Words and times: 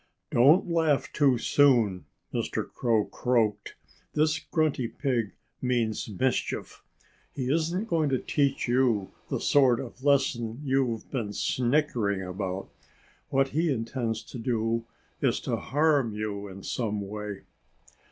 "Don't 0.31 0.67
laugh 0.67 1.13
too 1.13 1.37
soon!" 1.37 2.05
Mr. 2.33 2.67
Crow 2.67 3.05
croaked. 3.05 3.75
"This 4.15 4.39
Grunty 4.39 4.87
Pig 4.87 5.33
means 5.61 6.09
mischief. 6.09 6.83
He 7.35 7.53
isn't 7.53 7.87
going 7.87 8.09
to 8.09 8.17
teach 8.17 8.67
you 8.67 9.11
the 9.29 9.39
sort 9.39 9.79
of 9.79 10.03
lesson 10.03 10.59
you've 10.63 11.11
been 11.11 11.33
snickering 11.33 12.23
about. 12.23 12.71
What 13.29 13.49
he 13.49 13.71
intends 13.71 14.23
to 14.23 14.39
do 14.39 14.85
is 15.21 15.39
to 15.41 15.57
harm 15.57 16.15
you 16.15 16.47
in 16.47 16.63
some 16.63 17.01
way." 17.07 17.41